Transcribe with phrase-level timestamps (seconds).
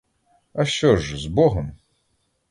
[0.53, 1.71] А що ж, з богом!